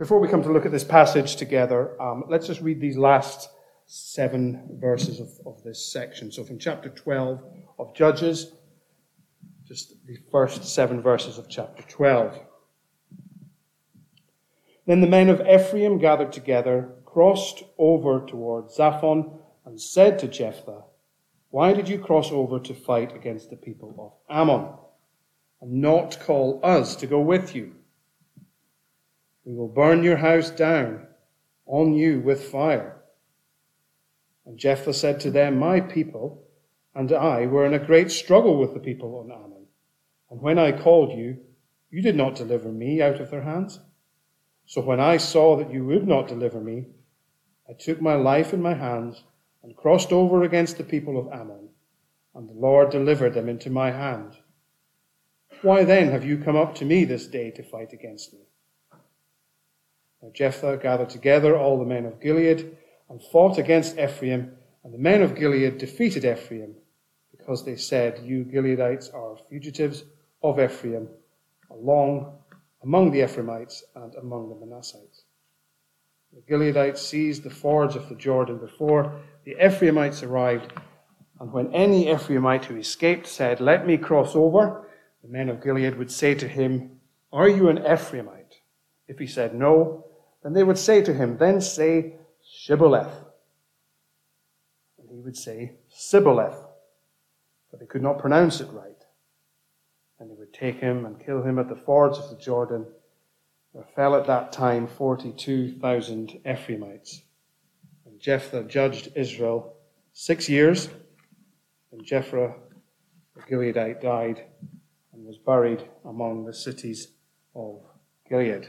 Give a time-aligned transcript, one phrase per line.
[0.00, 3.50] Before we come to look at this passage together, um, let's just read these last
[3.84, 6.32] seven verses of, of this section.
[6.32, 7.42] So from chapter 12
[7.78, 8.52] of Judges,
[9.68, 12.40] just the first seven verses of chapter 12.
[14.86, 20.84] Then the men of Ephraim gathered together, crossed over toward Zaphon, and said to Jephthah,
[21.50, 23.94] Why did you cross over to fight against the people
[24.30, 24.66] of Ammon,
[25.60, 27.74] and not call us to go with you?
[29.50, 31.08] We will burn your house down
[31.66, 33.02] on you with fire.
[34.46, 36.44] And Jephthah said to them, My people
[36.94, 39.66] and I were in a great struggle with the people of Ammon.
[40.30, 41.38] And when I called you,
[41.90, 43.80] you did not deliver me out of their hands.
[44.66, 46.84] So when I saw that you would not deliver me,
[47.68, 49.24] I took my life in my hands
[49.64, 51.70] and crossed over against the people of Ammon,
[52.36, 54.36] and the Lord delivered them into my hand.
[55.62, 58.38] Why then have you come up to me this day to fight against me?
[60.22, 62.76] Now Jephthah gathered together all the men of Gilead
[63.08, 66.74] and fought against Ephraim, and the men of Gilead defeated Ephraim,
[67.36, 70.04] because they said, You Gileadites are fugitives
[70.42, 71.08] of Ephraim,
[71.70, 72.32] along
[72.82, 75.24] among the Ephraimites and among the Manassites.
[76.32, 80.72] The Gileadites seized the fords of the Jordan before the Ephraimites arrived,
[81.40, 84.86] and when any Ephraimite who escaped said, Let me cross over,
[85.22, 87.00] the men of Gilead would say to him,
[87.32, 88.60] Are you an Ephraimite?
[89.08, 90.06] If he said no,
[90.42, 93.12] then they would say to him, Then say Shibboleth.
[94.98, 96.56] And he would say Sibboleth,
[97.70, 98.86] but they could not pronounce it right.
[100.18, 102.86] And they would take him and kill him at the fords of the Jordan.
[103.74, 107.22] There fell at that time 42,000 Ephraimites.
[108.06, 109.74] And Jephthah judged Israel
[110.12, 110.88] six years.
[111.92, 112.54] And Jephthah,
[113.34, 114.44] the Gileadite, died
[115.12, 117.08] and was buried among the cities
[117.54, 117.80] of
[118.28, 118.68] Gilead.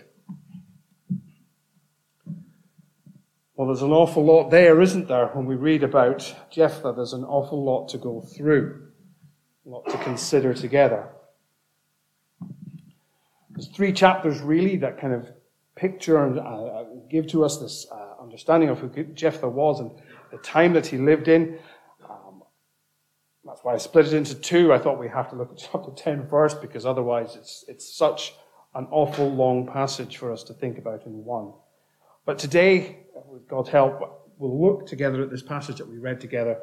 [3.61, 5.27] Well, there's an awful lot there, isn't there?
[5.27, 8.87] When we read about Jephthah, there's an awful lot to go through,
[9.67, 11.07] a lot to consider together.
[13.51, 15.29] There's three chapters really that kind of
[15.75, 19.91] picture and uh, give to us this uh, understanding of who Jephthah was and
[20.31, 21.59] the time that he lived in.
[22.09, 22.41] Um,
[23.45, 24.73] that's why I split it into two.
[24.73, 28.33] I thought we have to look at chapter 10 first because otherwise it's, it's such
[28.73, 31.53] an awful long passage for us to think about in one.
[32.25, 36.57] But today, with God's help, we'll look together at this passage that we read together,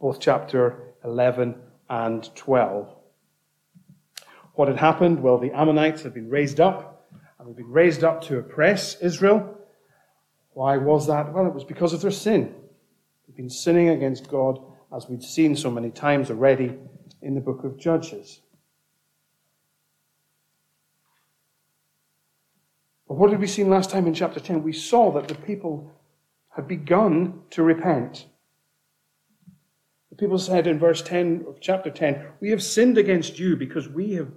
[0.00, 1.54] both chapter 11
[1.88, 2.88] and 12.
[4.54, 5.22] What had happened?
[5.22, 9.58] Well, the Ammonites had been raised up, and had been raised up to oppress Israel.
[10.52, 11.32] Why was that?
[11.32, 12.54] Well, it was because of their sin.
[13.26, 14.60] They'd been sinning against God,
[14.94, 16.76] as we'd seen so many times already
[17.22, 18.40] in the book of Judges.
[23.06, 24.62] But what did we see last time in chapter 10?
[24.62, 25.92] We saw that the people
[26.50, 28.26] had begun to repent.
[30.10, 33.88] The people said in verse 10 of chapter 10, We have sinned against you because
[33.88, 34.28] we have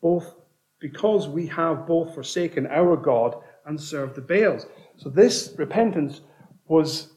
[0.00, 0.34] both
[0.80, 4.66] because we have both forsaken our God and served the Baals.
[4.96, 6.20] So this repentance
[6.66, 7.12] was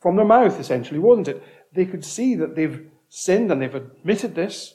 [0.00, 1.42] from their mouth, essentially, wasn't it?
[1.72, 4.74] They could see that they've sinned and they've admitted this.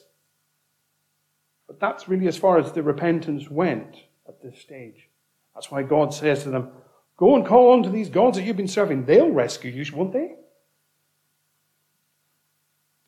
[1.66, 5.08] But that's really as far as the repentance went at this stage.
[5.54, 6.70] That's why God says to them,
[7.16, 9.04] Go and call on to these gods that you've been serving.
[9.04, 10.34] They'll rescue you, won't they?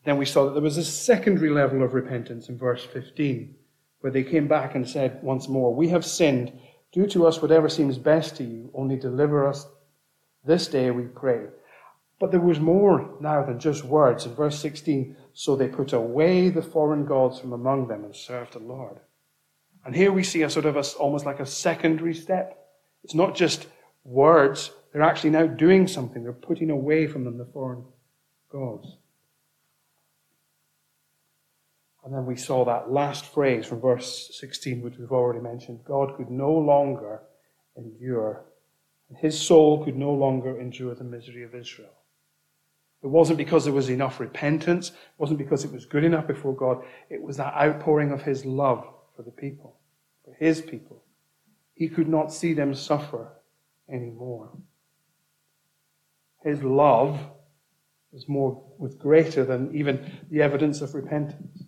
[0.04, 3.56] Then we saw that there was a secondary level of repentance in verse 15
[4.00, 6.52] where they came back and said once more, We have sinned.
[6.92, 9.66] Do to us whatever seems best to you, only deliver us
[10.44, 11.46] this day, we pray.
[12.20, 14.24] But there was more now than just words.
[14.24, 18.52] In verse 16, so they put away the foreign gods from among them and served
[18.52, 19.00] the Lord.
[19.84, 22.58] And here we see a sort of a, almost like a secondary step.
[23.02, 23.66] It's not just
[24.06, 26.22] words, they're actually now doing something.
[26.22, 27.84] They're putting away from them the foreign
[28.50, 28.96] gods.
[32.04, 35.80] And then we saw that last phrase from verse 16, which we've already mentioned.
[35.84, 37.22] God could no longer
[37.76, 38.44] endure,
[39.08, 41.91] and his soul could no longer endure the misery of Israel.
[43.02, 46.54] It wasn't because there was enough repentance, it wasn't because it was good enough before
[46.54, 48.86] God, it was that outpouring of his love
[49.16, 49.76] for the people,
[50.24, 51.02] for his people.
[51.74, 53.32] He could not see them suffer
[53.91, 54.50] anymore.
[56.42, 57.21] His love
[58.12, 61.65] was more was greater than even the evidence of repentance.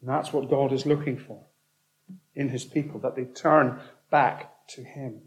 [0.00, 1.44] And that's what God is looking for
[2.34, 5.22] in his people, that they turn back to him.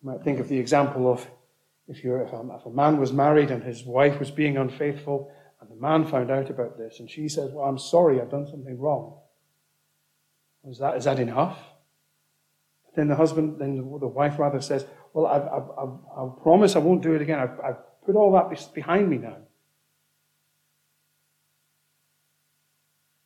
[0.00, 1.26] You might think of the example of
[1.88, 5.32] if, you're, if, a, if a man was married and his wife was being unfaithful,
[5.60, 8.46] and the man found out about this, and she says, Well, I'm sorry, I've done
[8.46, 9.18] something wrong.
[10.68, 11.58] Is that, is that enough?
[12.94, 16.80] Then the husband, then the wife rather says, Well, I've, I've, I've, I promise I
[16.80, 17.38] won't do it again.
[17.38, 19.38] I've, I've put all that behind me now.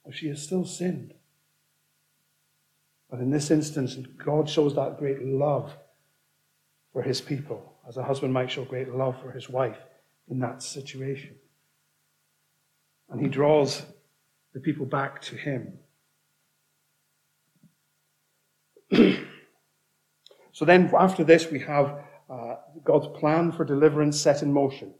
[0.05, 1.15] Well, she has still sinned.
[3.11, 5.77] But in this instance, God shows that great love
[6.93, 9.79] for his people, as a husband might show great love for his wife
[10.29, 11.35] in that situation.
[13.11, 13.83] And he draws
[14.55, 15.79] the people back to him.
[20.53, 21.99] So then, after this, we have
[22.31, 24.95] uh, God's plan for deliverance set in motion.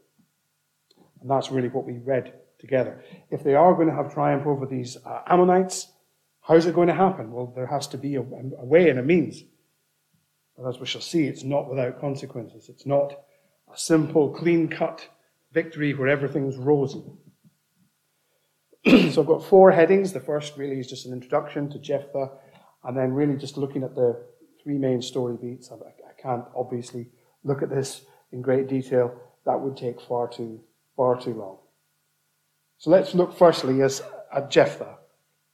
[1.21, 3.03] And that's really what we read together.
[3.31, 5.91] If they are going to have triumph over these uh, Ammonites,
[6.41, 7.31] how's it going to happen?
[7.31, 9.43] Well, there has to be a, a way and a means.
[10.57, 12.69] But as we shall see, it's not without consequences.
[12.69, 13.13] It's not
[13.71, 15.07] a simple, clean cut
[15.51, 17.03] victory where everything's rosy.
[19.11, 20.13] so I've got four headings.
[20.13, 22.31] The first really is just an introduction to Jephthah,
[22.83, 24.23] and then really just looking at the
[24.63, 25.71] three main story beats.
[25.71, 27.07] I, I can't obviously
[27.43, 28.01] look at this
[28.31, 29.13] in great detail.
[29.45, 30.61] That would take far too
[30.95, 31.59] far too long.
[32.79, 34.01] So let's look firstly as,
[34.33, 34.97] at Jephthah.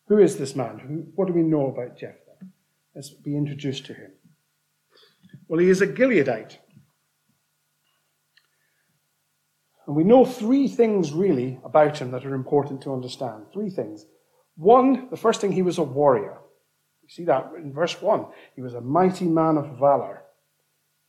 [0.07, 0.79] Who is this man?
[0.79, 2.19] Who, what do we know about Jephthah?
[2.95, 4.11] Let's be introduced to him.
[5.47, 6.57] Well, he is a Gileadite.
[9.85, 13.45] And we know three things really about him that are important to understand.
[13.53, 14.05] Three things.
[14.55, 16.37] One, the first thing, he was a warrior.
[17.13, 18.25] See that in verse 1.
[18.55, 20.23] He was a mighty man of valor.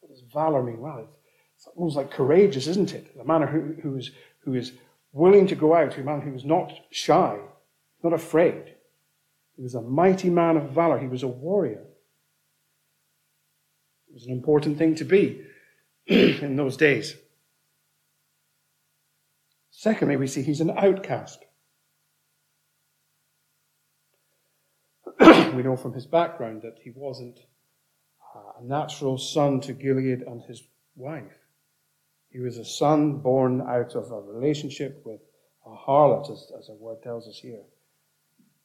[0.00, 0.78] What does valor mean?
[0.78, 1.08] Well,
[1.56, 3.16] it's almost like courageous, isn't it?
[3.18, 4.10] A man who, who, is,
[4.40, 4.72] who is
[5.12, 7.38] willing to go out, a man who is not shy,
[8.02, 8.74] not afraid.
[9.56, 10.98] He was a mighty man of valor.
[10.98, 11.84] He was a warrior.
[14.08, 15.40] It was an important thing to be
[16.06, 17.16] in those days.
[19.70, 21.46] Secondly, we see he's an outcast.
[25.56, 27.40] We know from his background that he wasn't
[28.58, 30.62] a natural son to Gilead and his
[30.96, 31.38] wife.
[32.30, 35.20] He was a son born out of a relationship with
[35.66, 37.62] a harlot, as, as the word tells us here.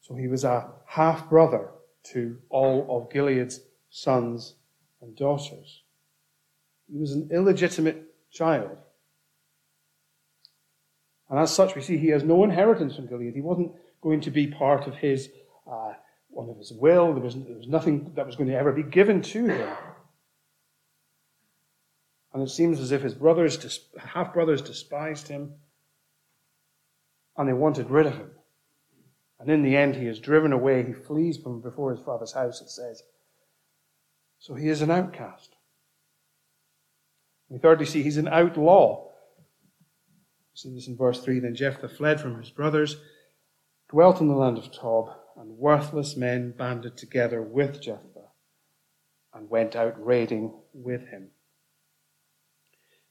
[0.01, 1.69] So he was a half brother
[2.11, 4.55] to all of Gilead's sons
[5.01, 5.83] and daughters.
[6.91, 8.77] He was an illegitimate child.
[11.29, 13.35] And as such, we see he has no inheritance from Gilead.
[13.35, 15.29] He wasn't going to be part of his,
[15.71, 15.93] uh,
[16.29, 17.13] one of his will.
[17.13, 19.69] There was, there was nothing that was going to ever be given to him.
[22.33, 25.53] And it seems as if his brothers, half brothers, despised him
[27.37, 28.31] and they wanted rid of him.
[29.39, 30.83] And in the end, he is driven away.
[30.83, 33.01] He flees from before his father's house, it says.
[34.39, 35.55] So he is an outcast.
[37.47, 39.05] We thirdly see he's an outlaw.
[39.05, 39.11] We
[40.53, 41.39] See this in verse 3.
[41.39, 42.97] Then Jephthah fled from his brothers,
[43.89, 45.09] dwelt in the land of Tob,
[45.39, 48.27] and worthless men banded together with Jephthah
[49.33, 51.29] and went out raiding with him.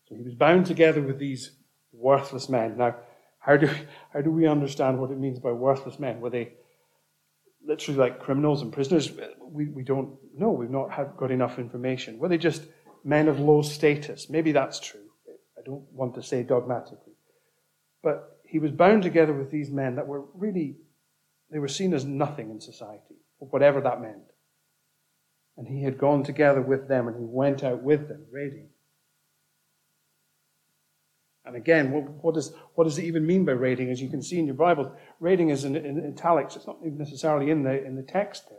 [0.08, 1.52] So he was bound together with these
[1.92, 2.76] worthless men.
[2.76, 2.96] Now,
[3.38, 3.70] how do,
[4.12, 6.20] how do we understand what it means by worthless men?
[6.20, 6.52] Were they
[7.64, 9.10] literally like criminals and prisoners?
[9.40, 10.50] We, we don't know.
[10.50, 12.18] We've not had, got enough information.
[12.18, 12.62] Were they just
[13.04, 14.28] men of low status?
[14.28, 15.00] Maybe that's true.
[15.58, 17.14] I don't want to say dogmatically.
[18.02, 20.76] But he was bound together with these men that were really,
[21.50, 24.32] they were seen as nothing in society, whatever that meant.
[25.56, 28.68] And he had gone together with them and he went out with them, raiding.
[31.44, 33.90] And again, what, what, does, what does it even mean by raiding?
[33.90, 36.56] As you can see in your Bible, raiding is in, in italics.
[36.56, 38.58] It's not necessarily in the, in the text there.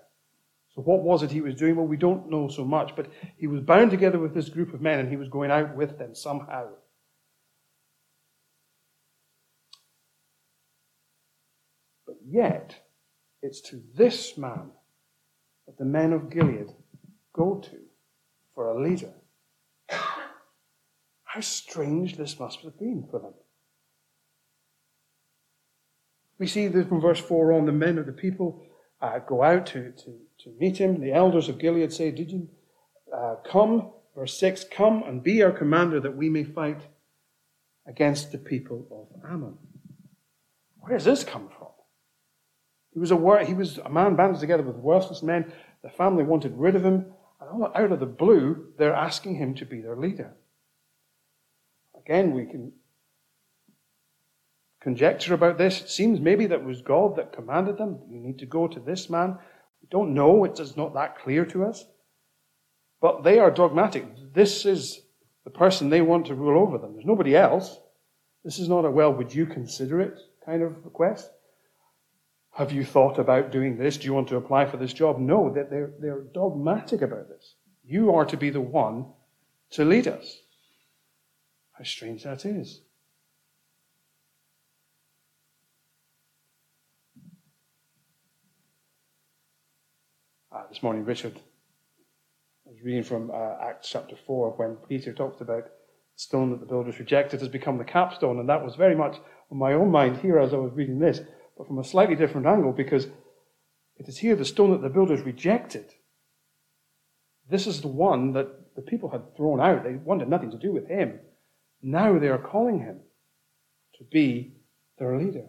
[0.74, 1.75] So what was it he was doing?
[1.75, 4.81] Well, we don't know so much, but he was bound together with this group of
[4.81, 6.69] men and he was going out with them somehow.
[12.29, 12.75] Yet,
[13.41, 14.71] it's to this man
[15.65, 16.69] that the men of Gilead
[17.33, 17.77] go to
[18.53, 19.13] for a leader.
[19.89, 23.33] How strange this must have been for them.
[26.38, 28.63] We see that from verse 4 on, the men of the people
[29.01, 31.01] uh, go out to, to, to meet him.
[31.01, 32.50] The elders of Gilead say, Did you
[33.15, 33.91] uh, come?
[34.15, 36.81] Verse 6 Come and be our commander that we may fight
[37.88, 39.57] against the people of Ammon.
[40.79, 41.69] Where does this come from?
[42.93, 45.51] He was a, he was a man banded together with worthless men.
[45.84, 47.05] The family wanted rid of him.
[47.41, 50.34] And out of the blue, they're asking him to be their leader.
[51.98, 52.74] Again, we can
[54.81, 55.81] conjecture about this.
[55.81, 58.00] It seems maybe that it was God that commanded them.
[58.10, 59.38] You need to go to this man.
[59.81, 60.43] We don't know.
[60.43, 61.86] It is not that clear to us.
[63.01, 64.34] But they are dogmatic.
[64.34, 65.01] This is
[65.43, 66.93] the person they want to rule over them.
[66.93, 67.79] There's nobody else.
[68.43, 71.29] This is not a, well, would you consider it kind of request.
[72.60, 73.96] Have you thought about doing this?
[73.96, 75.18] Do you want to apply for this job?
[75.18, 77.56] No, they're, they're dogmatic about this.
[77.86, 79.06] You are to be the one
[79.70, 80.39] to lead us.
[81.72, 82.82] How strange that is.
[90.54, 91.39] Uh, this morning, Richard
[92.68, 95.72] I was reading from uh, Acts chapter 4 when Peter talked about the
[96.18, 99.16] stone that the builders rejected has become the capstone, and that was very much
[99.50, 101.22] on my own mind here as I was reading this,
[101.60, 103.06] but from a slightly different angle because
[103.98, 105.94] it is here the stone that the builders rejected.
[107.48, 109.84] This is the one that the people had thrown out.
[109.84, 111.20] They wanted nothing to do with him.
[111.84, 113.01] Now they are calling him
[114.00, 114.56] to be
[114.98, 115.46] their leader.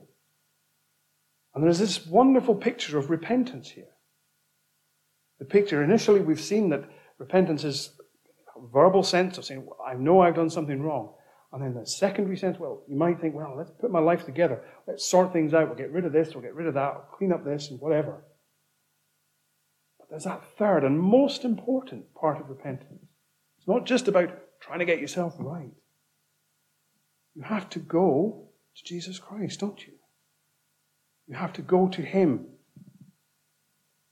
[1.55, 3.85] And there's this wonderful picture of repentance here.
[5.38, 6.85] The picture, initially, we've seen that
[7.21, 7.90] Repentance is
[8.57, 11.12] a verbal sense of saying, I know I've done something wrong.
[11.52, 14.62] And then the secondary sense, well, you might think, well, let's put my life together.
[14.87, 15.66] Let's sort things out.
[15.66, 17.80] We'll get rid of this, we'll get rid of that, we'll clean up this, and
[17.80, 18.25] whatever.
[19.99, 23.04] But there's that third and most important part of repentance.
[23.59, 24.30] It's not just about
[24.61, 25.73] trying to get yourself right.
[27.35, 29.95] You have to go to Jesus Christ, don't you?
[31.26, 32.47] You have to go to Him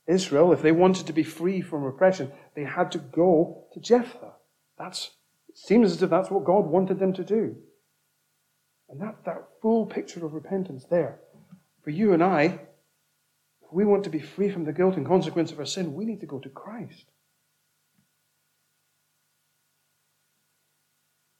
[0.09, 4.33] Israel, if they wanted to be free from oppression, they had to go to Jephthah.
[4.75, 5.11] That's,
[5.65, 7.55] seems as if that's what God wanted them to do.
[8.89, 11.19] And that, that full picture of repentance there.
[11.83, 15.51] For you and I, if we want to be free from the guilt and consequence
[15.51, 17.05] of our sin, we need to go to Christ.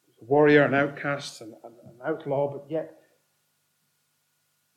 [0.06, 1.74] He's a warrior, an outcast, an, an
[2.06, 2.96] outlaw, but yet,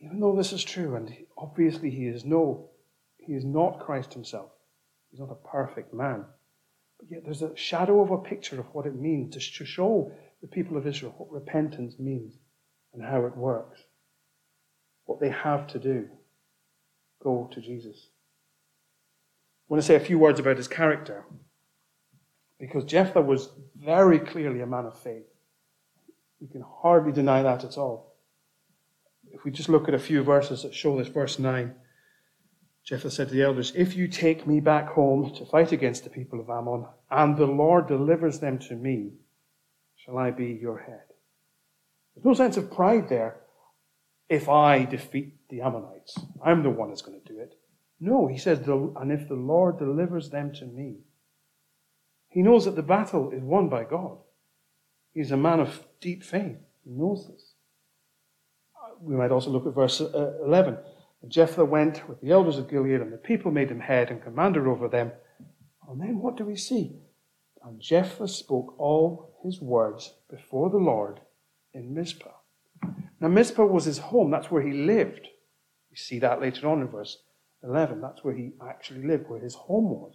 [0.00, 2.70] even though this is true, and obviously he is no
[3.18, 4.50] he is not Christ himself.
[5.10, 6.24] He's not a perfect man.
[7.08, 10.76] Yet there's a shadow of a picture of what it means to show the people
[10.76, 12.34] of Israel what repentance means
[12.92, 13.82] and how it works.
[15.04, 16.08] What they have to do.
[17.22, 18.08] Go to Jesus.
[19.68, 21.24] I want to say a few words about his character.
[22.58, 25.26] Because Jephthah was very clearly a man of faith.
[26.40, 28.14] You can hardly deny that at all.
[29.30, 31.74] If we just look at a few verses that show this, verse 9.
[32.84, 36.10] Jephthah said to the elders, If you take me back home to fight against the
[36.10, 39.12] people of Ammon, and the Lord delivers them to me,
[39.96, 41.04] shall I be your head?
[42.14, 43.40] There's no sense of pride there.
[44.28, 47.54] If I defeat the Ammonites, I'm the one that's going to do it.
[48.00, 50.96] No, he says, and if the Lord delivers them to me.
[52.28, 54.18] He knows that the battle is won by God.
[55.12, 56.56] He's a man of deep faith.
[56.82, 57.52] He knows this.
[59.00, 60.78] We might also look at verse uh, 11.
[61.22, 64.22] And Jephthah went with the elders of Gilead, and the people made him head and
[64.22, 65.12] commander over them.
[65.88, 66.96] And then what do we see?
[67.64, 71.20] And Jephthah spoke all his words before the Lord
[71.72, 72.30] in Mizpah.
[73.20, 74.30] Now, Mizpah was his home.
[74.30, 75.28] That's where he lived.
[75.90, 77.18] We see that later on in verse
[77.62, 78.00] 11.
[78.00, 80.14] That's where he actually lived, where his home was.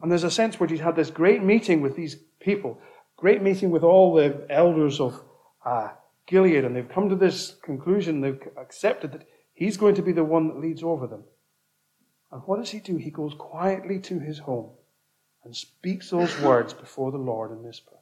[0.00, 2.80] And there's a sense where he's had this great meeting with these people,
[3.16, 5.22] great meeting with all the elders of
[5.64, 5.90] uh,
[6.26, 8.20] Gilead, and they've come to this conclusion.
[8.20, 11.24] They've accepted that He's going to be the one that leads over them.
[12.30, 12.96] And what does he do?
[12.96, 14.70] He goes quietly to his home
[15.44, 17.96] and speaks those words before the Lord in Mizpah.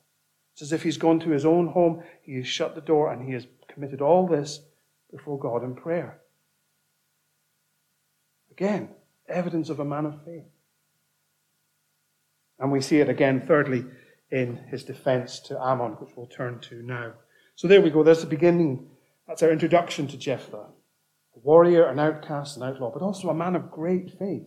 [0.53, 3.27] It's as if he's gone to his own home, he has shut the door, and
[3.27, 4.61] he has committed all this
[5.11, 6.21] before God in prayer.
[8.53, 8.91] Again,
[9.29, 10.45] evidence of a man of faith.
[12.59, 13.87] And we see it again, thirdly,
[14.31, 17.15] in his defense to Ammon, which we'll turn to now.
[17.57, 18.03] So there we go.
[18.03, 18.91] There's the beginning.
[19.27, 20.67] That's our introduction to Jephthah
[21.35, 24.47] a warrior, an outcast, an outlaw, but also a man of great faith.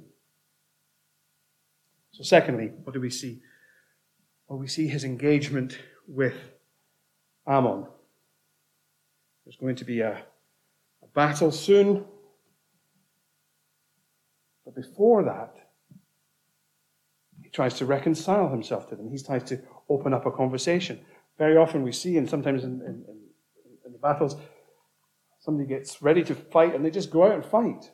[2.11, 3.41] So, secondly, what do we see?
[4.47, 6.35] Well, we see his engagement with
[7.47, 7.87] Ammon.
[9.45, 10.21] There's going to be a,
[11.01, 12.05] a battle soon.
[14.63, 15.55] But before that,
[17.41, 19.09] he tries to reconcile himself to them.
[19.09, 19.59] He tries to
[19.89, 20.99] open up a conversation.
[21.37, 23.03] Very often we see, and sometimes in, in,
[23.85, 24.35] in the battles,
[25.43, 27.91] Somebody gets ready to fight and they just go out and fight.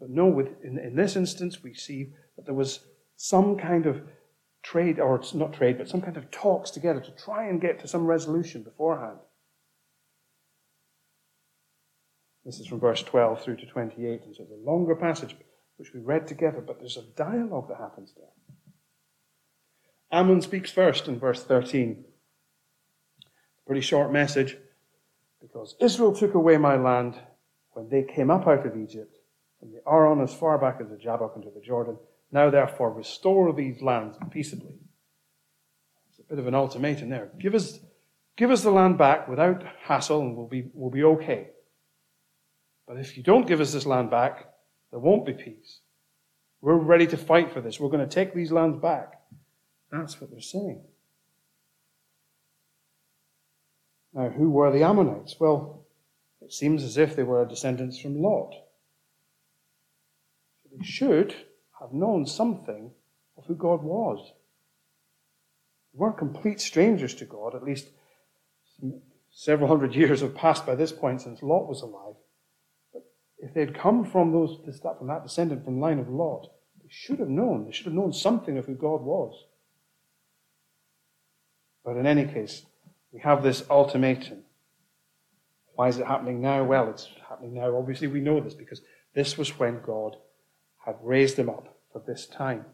[0.00, 2.80] But no, with, in, in this instance, we see that there was
[3.16, 4.02] some kind of
[4.64, 7.88] trade, or not trade, but some kind of talks together to try and get to
[7.88, 9.18] some resolution beforehand.
[12.44, 15.36] This is from verse 12 through to 28, and so it's a longer passage
[15.76, 18.26] which we read together, but there's a dialogue that happens there.
[20.10, 22.04] Ammon speaks first in verse 13.
[23.64, 24.56] Pretty short message.
[25.42, 27.18] Because Israel took away my land
[27.72, 29.18] when they came up out of Egypt,
[29.58, 31.96] from the Arnon as far back as the Jabbok into the Jordan.
[32.30, 34.74] Now, therefore, restore these lands peaceably.
[36.08, 37.30] It's a bit of an ultimatum there.
[37.38, 37.78] Give us,
[38.36, 41.48] give us the land back without hassle, and we'll be, we'll be okay.
[42.86, 44.46] But if you don't give us this land back,
[44.90, 45.80] there won't be peace.
[46.60, 47.80] We're ready to fight for this.
[47.80, 49.20] We're going to take these lands back.
[49.90, 50.82] That's what they're saying.
[54.14, 55.36] Now, who were the Ammonites?
[55.40, 55.86] Well,
[56.40, 58.52] it seems as if they were descendants from Lot.
[60.62, 61.34] So They should
[61.80, 62.90] have known something
[63.36, 64.32] of who God was.
[65.92, 67.88] They weren't complete strangers to God, at least
[69.30, 72.14] several hundred years have passed by this point since Lot was alive.
[72.92, 73.04] But
[73.38, 74.58] if they'd come from those
[74.98, 76.50] from that descendant from the line of Lot,
[76.82, 77.64] they should have known.
[77.64, 79.46] They should have known something of who God was.
[81.84, 82.64] But in any case,
[83.12, 84.42] we have this ultimatum.
[85.74, 86.64] Why is it happening now?
[86.64, 87.76] Well, it's happening now.
[87.76, 88.82] Obviously, we know this because
[89.14, 90.16] this was when God
[90.84, 92.64] had raised them up for this time.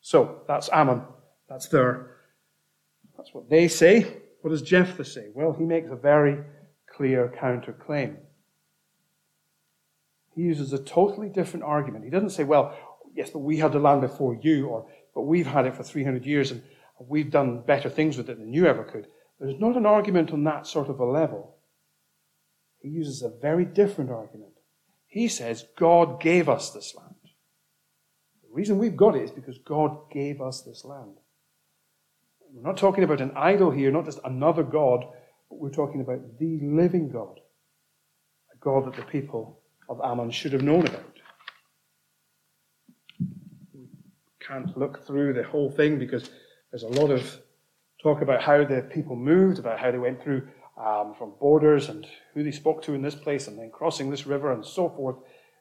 [0.00, 1.02] So that's Ammon.
[1.48, 2.16] That's their.
[3.16, 4.06] That's what they say.
[4.42, 5.28] What does Jephthah say?
[5.32, 6.44] Well, he makes a very
[6.94, 8.16] clear counterclaim.
[10.34, 12.04] He uses a totally different argument.
[12.04, 12.76] He doesn't say, well,
[13.14, 16.26] yes, but we had the land before you, or but we've had it for 300
[16.26, 16.62] years and
[16.98, 19.06] we've done better things with it than you ever could.
[19.38, 21.56] There's not an argument on that sort of a level.
[22.80, 24.52] He uses a very different argument.
[25.06, 27.14] He says, God gave us this land.
[28.42, 31.16] The reason we've got it is because God gave us this land.
[32.52, 35.04] We're not talking about an idol here, not just another God,
[35.48, 37.40] but we're talking about the living God.
[38.52, 41.13] A God that the people of Ammon should have known about.
[44.46, 46.30] Can't look through the whole thing because
[46.70, 47.38] there's a lot of
[48.02, 50.46] talk about how the people moved, about how they went through
[50.76, 54.26] um, from borders and who they spoke to in this place and then crossing this
[54.26, 55.16] river and so forth.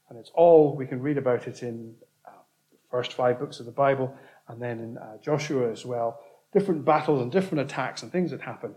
[0.10, 1.94] And it's all, we can read about it in
[2.28, 2.32] uh,
[2.72, 4.13] the first five books of the Bible
[4.48, 6.20] and then in uh, Joshua as well.
[6.52, 8.75] Different battles and different attacks and things that happen.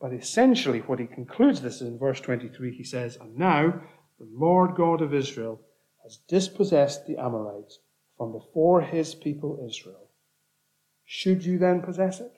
[0.00, 3.80] But essentially, what he concludes this is in verse 23, he says, And now
[4.18, 5.60] the Lord God of Israel
[6.02, 7.78] has dispossessed the Amorites
[8.16, 10.10] from before his people Israel.
[11.04, 12.32] Should you then possess it?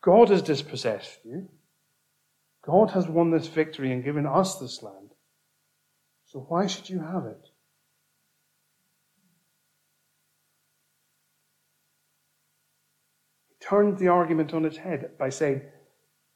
[0.00, 1.48] God has dispossessed you.
[2.64, 5.10] God has won this victory and given us this land.
[6.26, 7.48] So why should you have it?
[13.48, 15.62] He turned the argument on its head by saying,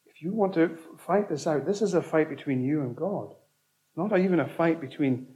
[0.07, 3.35] if you want to fight this out, this is a fight between you and God.
[3.97, 5.27] Not even a fight between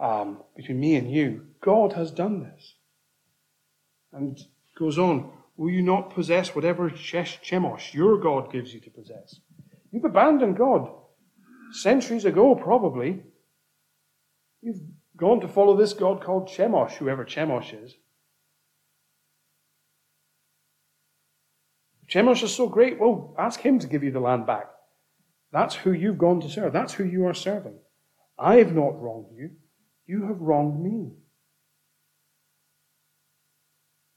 [0.00, 1.46] um, between me and you.
[1.60, 2.74] God has done this.
[4.12, 4.38] And
[4.78, 9.40] goes on, will you not possess whatever Chemosh your God gives you to possess?
[9.92, 10.90] You've abandoned God
[11.72, 13.22] centuries ago, probably.
[14.62, 14.80] You've
[15.16, 17.94] gone to follow this God called Chemosh, whoever Chemosh is.
[22.10, 24.66] Chemosh is so great, well, ask him to give you the land back.
[25.52, 26.72] That's who you've gone to serve.
[26.72, 27.78] That's who you are serving.
[28.38, 29.50] I have not wronged you.
[30.10, 31.12] You have wronged me.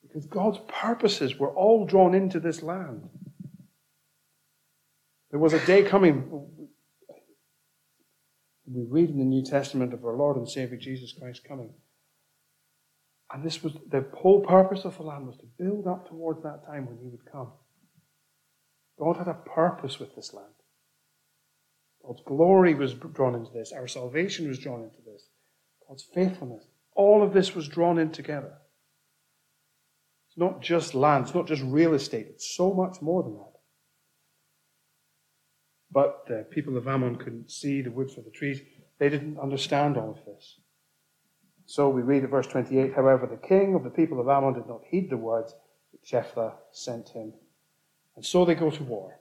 [0.01, 3.07] Because God's purposes were all drawn into this land.
[5.29, 6.47] There was a day coming,
[8.65, 11.69] we read in the New Testament of our Lord and Savior Jesus Christ coming.
[13.31, 16.65] And this was the whole purpose of the land was to build up towards that
[16.65, 17.51] time when he would come.
[18.97, 20.47] God had a purpose with this land.
[22.03, 23.71] God's glory was drawn into this.
[23.71, 25.27] Our salvation was drawn into this.
[25.87, 26.65] God's faithfulness.
[26.95, 28.53] All of this was drawn in together.
[30.27, 33.51] It's not just land, it's not just real estate, it's so much more than that.
[35.91, 38.59] But the people of Ammon couldn't see the wood for the trees.
[38.97, 40.59] They didn't understand all of this.
[41.65, 44.67] So we read at verse 28 However, the king of the people of Ammon did
[44.67, 45.53] not heed the words
[45.91, 47.33] that Jephthah sent him.
[48.15, 49.19] And so they go to war.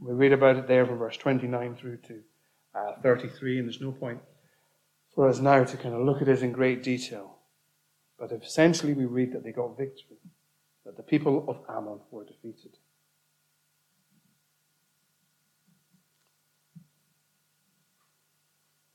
[0.00, 2.20] We read about it there from verse 29 through to
[2.74, 4.18] uh, 33, and there's no point
[5.14, 7.36] for us now to kind of look at it in great detail.
[8.18, 10.18] But essentially, we read that they got victory,
[10.84, 12.78] that the people of Ammon were defeated.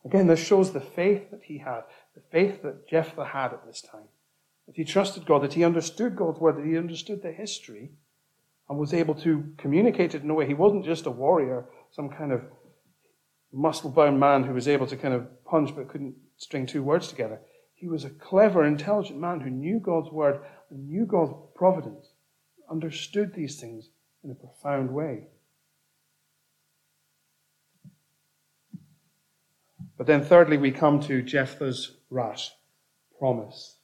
[0.05, 1.81] Again, this shows the faith that he had,
[2.15, 4.07] the faith that Jephthah had at this time.
[4.65, 7.91] That he trusted God, that he understood God's word, that he understood the history,
[8.69, 10.47] and was able to communicate it in a way.
[10.47, 12.41] He wasn't just a warrior, some kind of
[13.51, 17.07] muscle bound man who was able to kind of punch but couldn't string two words
[17.07, 17.39] together.
[17.73, 22.11] He was a clever, intelligent man who knew God's word and knew God's providence,
[22.69, 23.89] understood these things
[24.23, 25.27] in a profound way.
[29.97, 32.51] But then, thirdly, we come to Jephthah's rash
[33.17, 33.77] promise.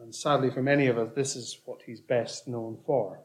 [0.00, 3.20] And sadly, for many of us, this is what he's best known for.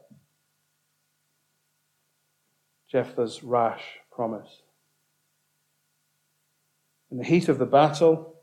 [2.90, 4.62] Jephthah's rash promise.
[7.14, 8.34] In the heat of the battle,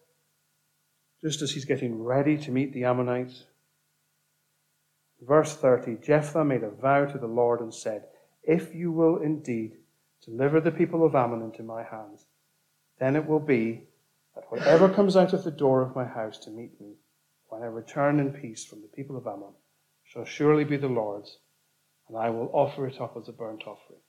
[1.20, 3.44] just as he's getting ready to meet the Ammonites,
[5.20, 8.06] verse 30 Jephthah made a vow to the Lord and said,
[8.44, 9.74] If you will indeed
[10.24, 12.28] deliver the people of Ammon into my hands,
[12.98, 13.90] then it will be
[14.36, 16.94] that whatever comes out of the door of my house to meet me,
[17.50, 19.54] when I return in peace from the people of Ammon,
[20.06, 21.40] shall surely be the Lord's,
[22.08, 24.00] and I will offer it up as a burnt offering.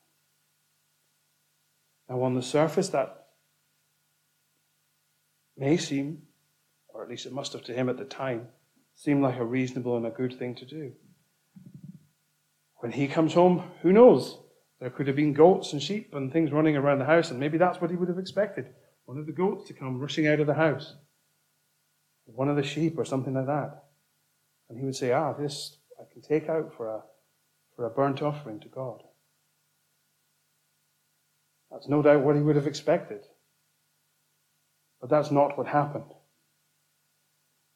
[2.09, 3.22] Now, on the surface, that
[5.57, 6.23] may seem,
[6.89, 8.49] or at least it must have to him at the time,
[8.95, 10.93] seem like a reasonable and a good thing to do.
[12.79, 14.39] When he comes home, who knows?
[14.81, 17.57] There could have been goats and sheep and things running around the house, and maybe
[17.57, 18.67] that's what he would have expected.
[19.05, 20.95] One of the goats to come rushing out of the house,
[22.25, 23.85] one of the sheep, or something like that.
[24.69, 27.03] And he would say, Ah, this I can take out for a,
[27.77, 29.03] for a burnt offering to God.
[31.71, 33.27] That's no doubt what he would have expected.
[35.03, 36.15] But that's not what happened.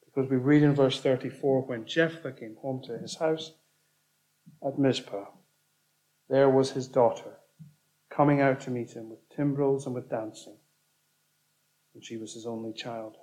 [0.06, 3.52] Because we read in verse 34 when Jephthah came home to his house
[4.64, 5.26] at Mizpah,
[6.30, 7.36] there was his daughter
[8.08, 10.56] coming out to meet him with timbrels and with dancing.
[11.94, 13.16] And she was his only child.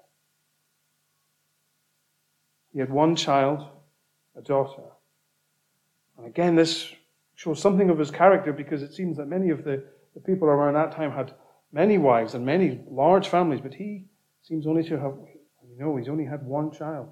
[2.73, 3.65] He had one child,
[4.35, 4.83] a daughter.
[6.17, 6.91] And again, this
[7.35, 10.73] shows something of his character because it seems that many of the, the people around
[10.73, 11.33] that time had
[11.73, 14.05] many wives and many large families, but he
[14.43, 15.17] seems only to have,
[15.67, 17.09] you know, he's only had one child.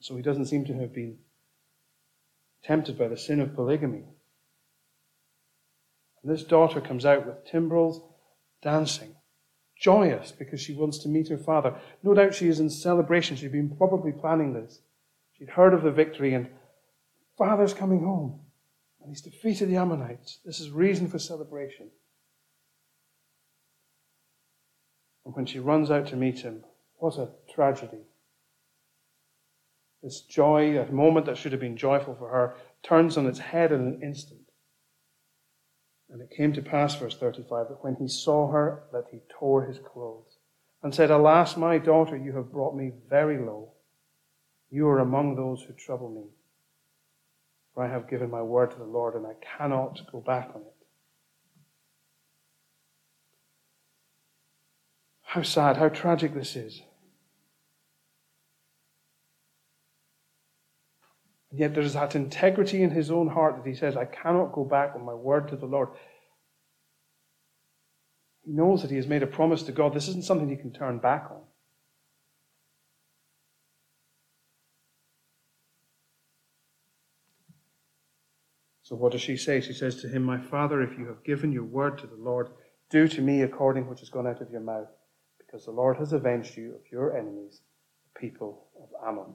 [0.00, 1.18] So he doesn't seem to have been
[2.64, 4.04] tempted by the sin of polygamy.
[6.22, 8.02] And this daughter comes out with timbrels,
[8.62, 9.14] dancing,
[9.80, 11.76] joyous because she wants to meet her father.
[12.02, 13.36] No doubt she is in celebration.
[13.36, 14.80] She'd been probably planning this.
[15.38, 16.48] She'd heard of the victory and
[17.38, 18.40] father's coming home
[19.00, 20.38] and he's defeated the Ammonites.
[20.44, 21.90] This is reason for celebration.
[25.24, 26.64] And when she runs out to meet him,
[26.96, 28.06] what a tragedy.
[30.02, 33.70] This joy, a moment that should have been joyful for her, turns on its head
[33.70, 34.40] in an instant.
[36.10, 39.64] And it came to pass, verse 35, that when he saw her, that he tore
[39.64, 40.38] his clothes
[40.82, 43.72] and said, Alas, my daughter, you have brought me very low.
[44.70, 46.24] You are among those who trouble me.
[47.74, 50.62] For I have given my word to the Lord, and I cannot go back on
[50.62, 50.71] it.
[55.32, 56.82] How sad, how tragic this is.
[61.50, 64.62] And yet there's that integrity in his own heart that he says, I cannot go
[64.62, 65.88] back on my word to the Lord.
[68.44, 69.94] He knows that he has made a promise to God.
[69.94, 71.40] This isn't something he can turn back on.
[78.82, 79.62] So what does she say?
[79.62, 82.48] She says to him, My father, if you have given your word to the Lord,
[82.90, 84.88] do to me according which has gone out of your mouth,
[85.52, 87.60] because the Lord has avenged you of your enemies,
[88.14, 89.34] the people of Ammon.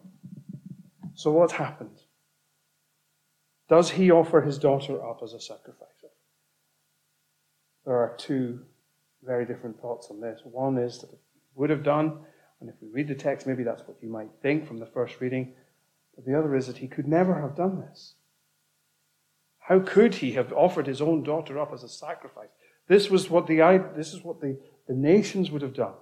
[1.14, 2.02] So what happened?
[3.70, 5.88] Does he offer his daughter up as a sacrifice?
[7.86, 8.62] There are two
[9.24, 10.42] very different thoughts on this.
[10.44, 11.18] One is that he
[11.54, 12.18] would have done,
[12.60, 15.22] and if we read the text, maybe that's what you might think from the first
[15.22, 15.54] reading.
[16.16, 18.16] But the other is that he could never have done this.
[19.60, 22.50] How could he have offered his own daughter up as a sacrifice?
[22.88, 23.58] This was what the,
[23.96, 25.94] this is what the, the nations would have done.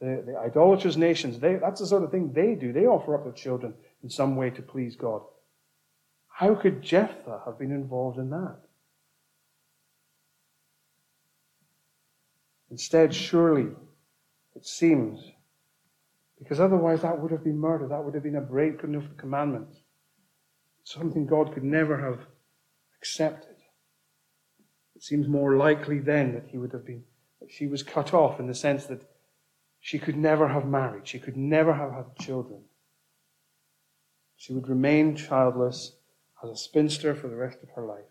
[0.00, 2.72] The, the idolatrous nations, they, that's the sort of thing they do.
[2.72, 5.22] They offer up their children in some way to please God.
[6.28, 8.56] How could Jephthah have been involved in that?
[12.70, 13.66] Instead, surely,
[14.54, 15.20] it seems,
[16.38, 17.86] because otherwise that would have been murder.
[17.86, 19.76] That would have been a breaking of the commandments.
[20.84, 22.20] Something God could never have
[22.98, 23.56] accepted.
[24.96, 27.02] It seems more likely then that he would have been,
[27.40, 29.02] that she was cut off in the sense that
[29.80, 31.08] she could never have married.
[31.08, 32.60] She could never have had children.
[34.36, 35.96] She would remain childless
[36.42, 38.04] as a spinster for the rest of her life.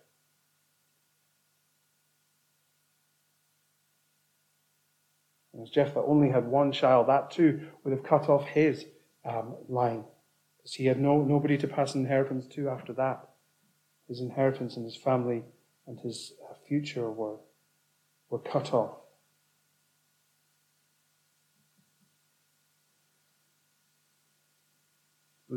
[5.53, 8.85] And as Jephthah only had one child, that too would have cut off his
[9.25, 10.05] um, line,
[10.57, 13.27] because he had no, nobody to pass inheritance to after that.
[14.07, 15.43] His inheritance and his family
[15.85, 17.37] and his uh, future were,
[18.29, 18.95] were cut off.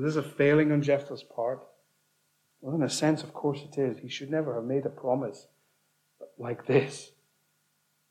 [0.02, 1.64] This a failing on Jephthah's part?
[2.60, 3.98] Well, in a sense, of course it is.
[3.98, 5.46] He should never have made a promise
[6.38, 7.12] like this.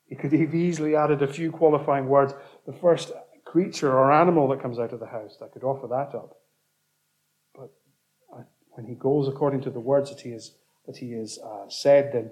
[0.08, 2.34] He could have easily added a few qualifying words.
[2.66, 3.12] The first
[3.46, 5.38] creature or animal that comes out of the house.
[5.42, 6.38] I could offer that up.
[7.56, 7.72] But
[8.72, 10.52] when he goes according to the words that he has,
[10.86, 12.32] that he has uh, said, then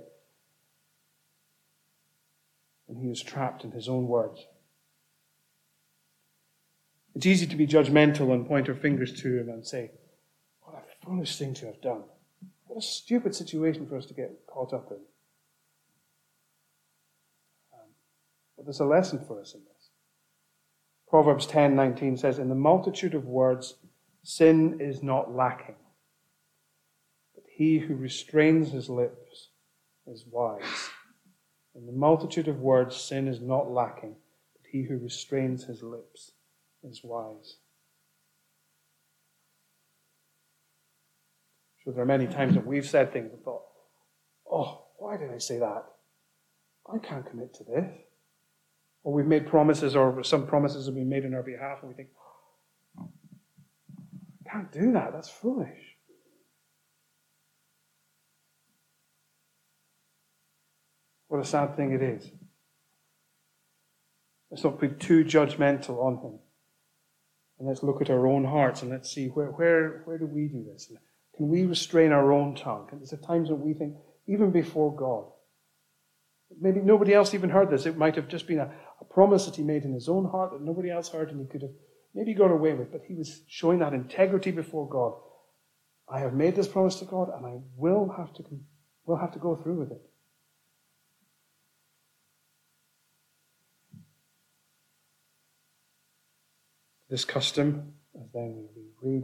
[2.90, 4.48] and he is trapped in his own words.
[7.16, 9.92] It's easy to be judgmental and point our fingers to him and say,
[10.62, 12.04] What a foolish thing to have done.
[12.68, 14.98] What a stupid situation for us to get caught up in.
[17.74, 17.90] Um,
[18.56, 19.90] but there's a lesson for us in this.
[21.08, 23.80] Proverbs 10:19 says, "In the multitude of words,
[24.22, 25.78] sin is not lacking,
[27.34, 29.50] but he who restrains his lips
[30.06, 30.92] is wise."
[31.74, 34.18] In the multitude of words, sin is not lacking,
[34.54, 36.34] but he who restrains his lips
[36.84, 37.58] is wise.
[41.84, 43.64] So there are many times that we've said things and thought,
[44.52, 45.86] oh, why did I say that?
[46.92, 47.90] I can't commit to this.
[49.04, 51.96] Or we've made promises, or some promises have been made on our behalf, and we
[51.96, 52.10] think,
[53.00, 55.14] I can't do that.
[55.14, 55.96] That's foolish.
[61.30, 62.30] What a sad thing it is.
[64.52, 66.40] Let's not be too judgmental on him.
[67.60, 70.48] And let's look at our own hearts and let's see where, where, where do we
[70.48, 70.92] do this?
[71.36, 72.88] Can we restrain our own tongue?
[72.92, 73.96] And there's times when we think,
[74.28, 75.26] even before God,
[76.60, 77.86] maybe nobody else even heard this.
[77.86, 80.52] It might have just been a, a promise that he made in his own heart
[80.52, 81.72] that nobody else heard and he could have
[82.16, 85.14] maybe got away with, but he was showing that integrity before God.
[86.12, 88.44] I have made this promise to God and I will have to,
[89.06, 90.02] will have to go through with it.
[97.10, 99.24] This custom, as then we read,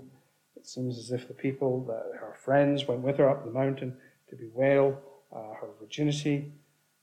[0.56, 3.95] it seems as if the people, that her friends, went with her up the mountain
[4.30, 5.00] to bewail
[5.36, 6.52] uh, her virginity,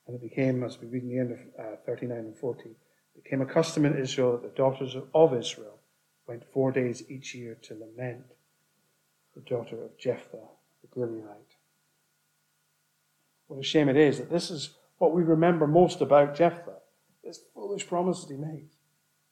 [0.07, 3.23] and it became, as we read in the end of uh, 39 and 40, it
[3.23, 5.79] became a custom in Israel that the daughters of Israel
[6.27, 8.25] went four days each year to lament
[9.35, 10.49] the daughter of Jephthah,
[10.83, 11.57] the Gileadite.
[13.47, 16.79] What a shame it is that this is what we remember most about Jephthah,
[17.23, 18.71] this foolish promise that he made.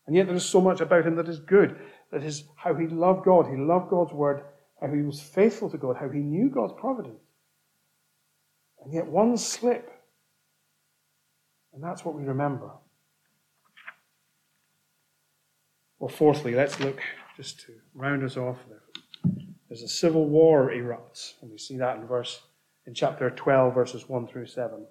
[0.06, 1.78] And yet there is so much about him that is good.
[2.10, 3.46] That is how he loved God.
[3.46, 4.42] He loved God's word,
[4.80, 7.20] how he was faithful to God, how he knew God's providence.
[8.82, 9.90] And yet one slip.
[11.72, 12.70] And that's what we remember.
[15.98, 17.00] Well, fourthly, let's look
[17.36, 18.82] just to round us off there.
[19.68, 22.40] There's a civil war erupts, and we see that in verse
[22.86, 24.84] in chapter 12, verses 1 through 7.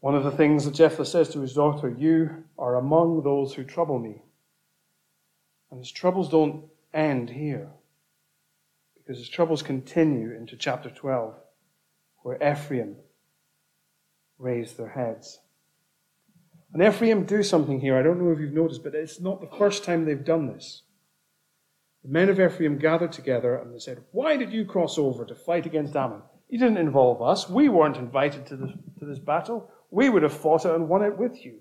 [0.00, 3.64] One of the things that Jephthah says to his daughter, You are among those who
[3.64, 4.22] trouble me.
[5.70, 7.68] And his troubles don't end here,
[8.96, 11.34] because his troubles continue into chapter 12,
[12.22, 12.96] where Ephraim
[14.38, 15.40] raised their heads.
[16.72, 17.96] And Ephraim do something here.
[17.96, 20.82] I don't know if you've noticed, but it's not the first time they've done this.
[22.04, 25.34] The men of Ephraim gathered together and they said, Why did you cross over to
[25.34, 26.22] fight against Ammon?
[26.48, 27.48] You didn't involve us.
[27.48, 29.70] We weren't invited to this, to this battle.
[29.90, 31.60] We would have fought it and won it with you.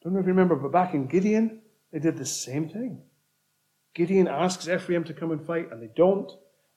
[0.00, 1.60] I don't know if you remember, but back in Gideon,
[1.92, 3.02] they did the same thing.
[3.94, 6.30] Gideon asks Ephraim to come and fight, and they don't.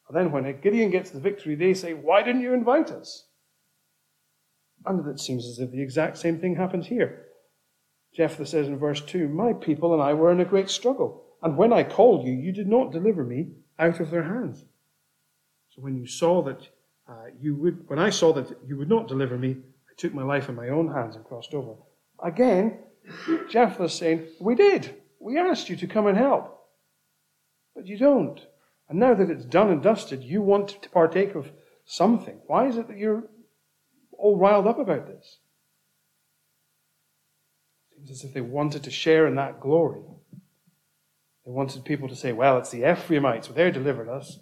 [0.07, 3.27] And then when Gideon gets the victory, they say, Why didn't you invite us?
[4.86, 7.25] And it seems as if the exact same thing happens here.
[8.13, 11.55] Jephthah says in verse 2 My people and I were in a great struggle, and
[11.55, 14.65] when I called you, you did not deliver me out of their hands.
[15.69, 16.67] So when you saw that
[17.12, 19.58] uh, you would, when I saw that you would not deliver me,
[19.89, 21.76] I took my life in my own hands and crossed over.
[22.24, 22.80] Again,
[23.50, 24.95] Jephthah's saying, We did.
[25.19, 26.58] We asked you to come and help.
[27.76, 28.39] But you don't.
[28.88, 31.52] And now that it's done and dusted, you want to partake of
[31.86, 32.39] something.
[32.47, 33.24] Why is it that you're
[34.17, 35.39] all riled up about this?
[37.93, 40.02] Seems as if they wanted to share in that glory.
[41.45, 44.39] They wanted people to say, well, it's the Ephraimites, well, they delivered us.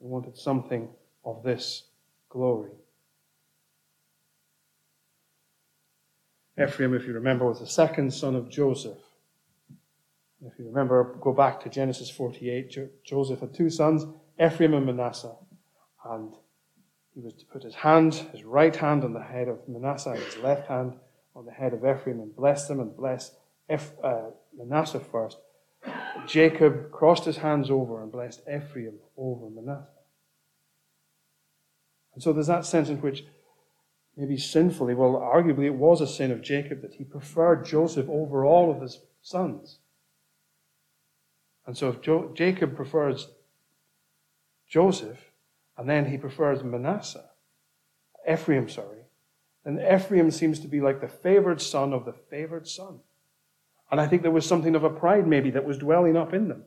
[0.00, 0.88] They wanted something
[1.24, 1.84] of this
[2.28, 2.72] glory.
[6.62, 8.98] Ephraim, if you remember, was the second son of Joseph.
[10.44, 12.70] If you remember, go back to Genesis 48.
[12.70, 14.06] Jo- Joseph had two sons,
[14.44, 15.34] Ephraim and Manasseh.
[16.04, 16.34] And
[17.14, 20.22] he was to put his hand, his right hand on the head of Manasseh and
[20.22, 20.94] his left hand
[21.34, 23.34] on the head of Ephraim and bless them and bless
[23.68, 25.38] Eph- uh, Manasseh first
[26.26, 29.88] Jacob crossed his hands over and blessed Ephraim over Manasseh.
[32.14, 33.24] And so there's that sense in which,
[34.16, 38.44] maybe sinfully, well, arguably it was a sin of Jacob that he preferred Joseph over
[38.44, 39.78] all of his sons.
[41.66, 43.28] And so if jo- Jacob prefers
[44.68, 45.32] Joseph,
[45.76, 47.30] and then he prefers Manasseh,
[48.30, 49.04] Ephraim, sorry,
[49.64, 53.00] then Ephraim seems to be like the favored son of the favored son.
[53.90, 56.48] And I think there was something of a pride maybe that was dwelling up in
[56.48, 56.64] them.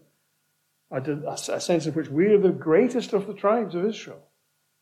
[0.91, 4.21] A, a sense in which we're the greatest of the tribes of Israel.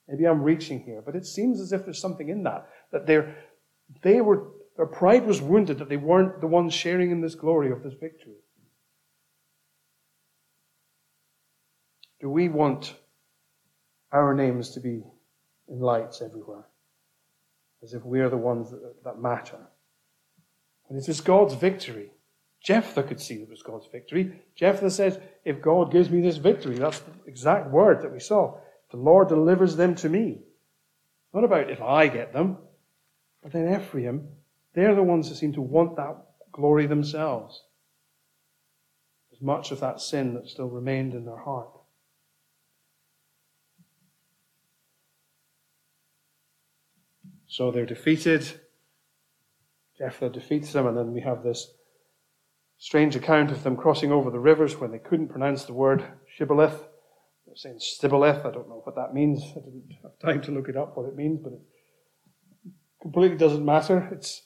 [0.08, 3.36] Maybe I'm reaching here, but it seems as if there's something in that, that they're,
[4.02, 7.72] they were, their pride was wounded, that they weren't the ones sharing in this glory
[7.72, 8.38] of this victory.
[12.20, 12.96] Do we want
[14.12, 15.04] our names to be
[15.68, 16.66] in lights everywhere?
[17.84, 19.60] As if we're the ones that, that matter.
[20.90, 22.12] And it is God's victory.
[22.62, 24.34] Jephthah could see it was God's victory.
[24.56, 28.58] Jephthah says, if God gives me this victory, that's the exact word that we saw.
[28.92, 30.42] The Lord delivers them to me.
[31.34, 32.58] Not about if I get them,
[33.42, 34.28] but then Ephraim,
[34.74, 36.18] they're the ones that seem to want that
[36.52, 37.64] glory themselves.
[39.30, 41.70] There's much of that sin that still remained in their heart.
[47.48, 48.60] So they're defeated.
[49.98, 51.72] Jephthah defeats them, and then we have this
[52.80, 56.04] strange account of them crossing over the rivers when they couldn't pronounce the word
[56.36, 56.88] shibboleth.
[57.46, 58.46] They're saying stibboleth.
[58.46, 59.44] I don't know what that means.
[59.52, 61.62] I didn't have time to look it up what it means, but it
[63.02, 64.10] completely doesn't matter.
[64.12, 64.44] It's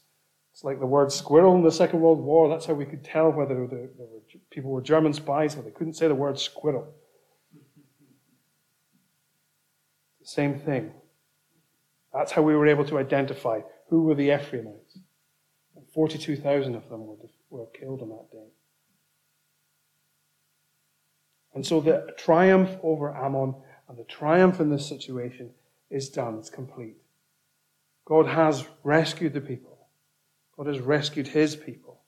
[0.52, 2.48] it's like the word squirrel in the Second World War.
[2.48, 5.96] That's how we could tell whether the, the people were German spies, but they couldn't
[5.96, 6.94] say the word squirrel.
[10.22, 10.92] The same thing.
[12.14, 15.00] That's how we were able to identify who were the Ephraimites.
[15.96, 17.16] 42,000 of them were,
[17.60, 18.48] were killed on that day.
[21.54, 23.56] And so the triumph over Ammon
[23.88, 25.52] and the triumph in this situation
[25.90, 26.38] is done.
[26.40, 26.98] It's complete.
[28.06, 29.88] God has rescued the people.
[30.58, 32.02] God has rescued his people.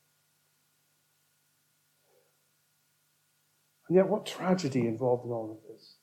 [3.88, 5.96] And yet, what tragedy involved in all of this?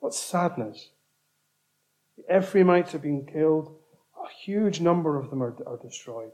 [0.00, 0.90] What sadness.
[2.16, 3.76] The Ephraimites have been killed.
[4.16, 6.32] A huge number of them are, are destroyed.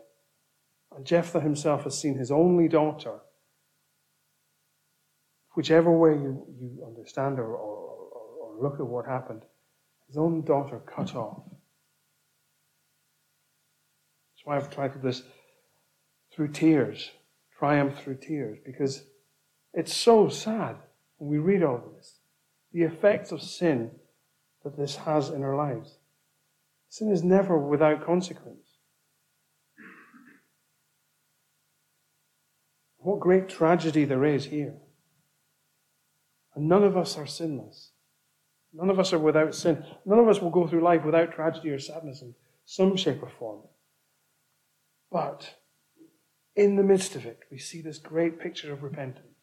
[0.95, 3.21] And Jephthah himself has seen his only daughter,
[5.55, 9.43] whichever way you, you understand or, or, or, or look at what happened,
[10.07, 11.43] his own daughter cut off.
[14.33, 15.23] That's why I've titled this
[16.33, 17.11] Through Tears,
[17.59, 19.05] Triumph Through Tears, because
[19.75, 20.77] it's so sad
[21.19, 22.21] when we read all this.
[22.73, 23.91] The effects of sin
[24.65, 25.99] that this has in our lives.
[26.89, 28.66] Sin is never without consequence.
[33.07, 34.75] What great tragedy there is here.
[36.57, 37.93] And none of us are sinless.
[38.73, 39.85] None of us are without sin.
[40.05, 43.29] None of us will go through life without tragedy or sadness in some shape or
[43.29, 43.61] form.
[45.13, 45.55] But
[46.57, 49.39] in the midst of it, we see this great picture of repentance.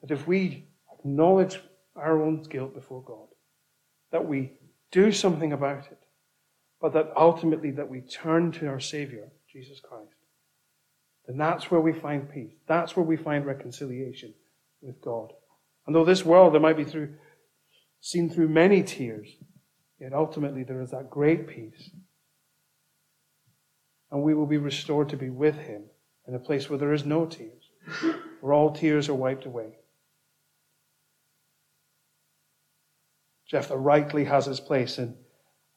[0.00, 1.60] That if we acknowledge
[1.96, 3.26] our own guilt before God,
[4.12, 4.52] that we
[4.92, 5.98] do something about it,
[6.80, 10.15] but that ultimately that we turn to our Savior, Jesus Christ,
[11.26, 12.52] then that's where we find peace.
[12.68, 14.34] That's where we find reconciliation
[14.80, 15.32] with God.
[15.86, 17.14] And though this world there might be through
[18.00, 19.28] seen through many tears,
[19.98, 21.90] yet ultimately there is that great peace.
[24.10, 25.82] And we will be restored to be with him
[26.28, 27.70] in a place where there is no tears,
[28.40, 29.72] where all tears are wiped away.
[33.48, 35.16] Jephthah rightly has his place in,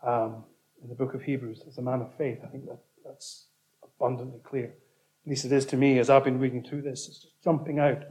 [0.05, 0.43] um,
[0.83, 2.39] in the book of Hebrews as a man of faith.
[2.43, 3.47] I think that, that's
[3.83, 4.73] abundantly clear.
[5.29, 7.07] At least it is to me as I've been reading through this.
[7.07, 8.01] It's just jumping out.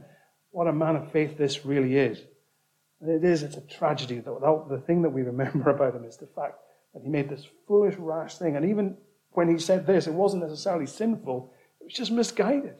[0.51, 2.21] What a man of faith this really is.
[3.01, 4.19] And it is, it's a tragedy.
[4.19, 6.59] That the thing that we remember about him is the fact
[6.93, 8.55] that he made this foolish, rash thing.
[8.55, 8.95] And even
[9.31, 11.51] when he said this, it wasn't necessarily sinful,
[11.81, 12.75] it was just misguided.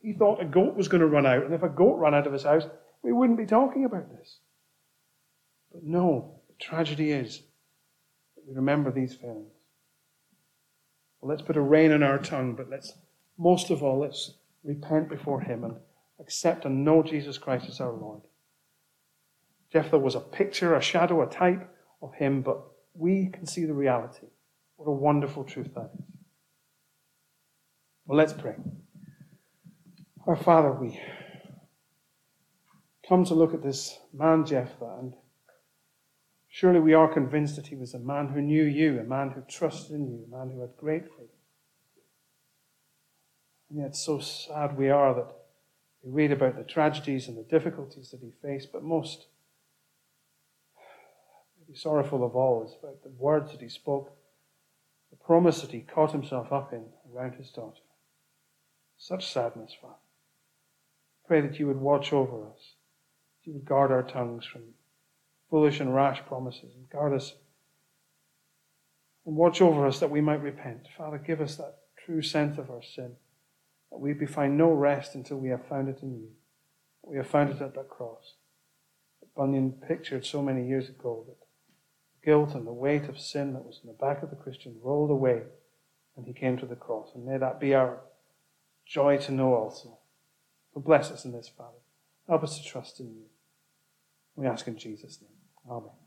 [0.00, 2.26] He thought a goat was going to run out, and if a goat ran out
[2.26, 2.64] of his house,
[3.04, 4.38] we wouldn't be talking about this.
[5.72, 7.42] But no, the tragedy is
[8.34, 9.51] that we remember these failings.
[11.22, 12.94] Well, let's put a rein on our tongue, but let's,
[13.38, 14.32] most of all, let's
[14.64, 15.76] repent before Him and
[16.18, 18.22] accept and know Jesus Christ as our Lord.
[19.72, 22.60] Jephthah was a picture, a shadow, a type of Him, but
[22.94, 24.26] we can see the reality.
[24.76, 26.04] What a wonderful truth that is.
[28.04, 28.56] Well, let's pray.
[30.26, 31.00] Our Father, we
[33.08, 35.14] come to look at this man Jephthah, and
[36.52, 39.40] surely we are convinced that he was a man who knew you, a man who
[39.48, 41.30] trusted in you, a man who had great faith.
[43.70, 45.32] And yet, so sad we are that
[46.02, 49.28] we read about the tragedies and the difficulties that he faced, but most
[51.58, 54.14] maybe sorrowful of all is about the words that he spoke,
[55.10, 56.84] the promise that he caught himself up in
[57.14, 57.80] around his daughter.
[58.98, 59.94] Such sadness, Father.
[61.26, 62.74] Pray that you would watch over us
[63.40, 64.62] that you would guard our tongues from
[65.52, 67.34] foolish and rash promises, and guard us
[69.26, 70.88] and watch over us that we might repent.
[70.96, 71.76] Father, give us that
[72.06, 73.12] true sense of our sin,
[73.90, 76.28] that we be find no rest until we have found it in you.
[77.02, 78.36] We have found it at that cross.
[79.20, 83.52] That Bunyan pictured so many years ago that the guilt and the weight of sin
[83.52, 85.42] that was in the back of the Christian rolled away
[86.14, 87.10] when he came to the cross.
[87.14, 88.00] And may that be our
[88.86, 89.98] joy to know also.
[90.72, 91.76] So bless us in this, Father.
[92.26, 93.26] Help us to trust in you.
[94.34, 95.31] We ask in Jesus' name.
[95.68, 96.01] Amen.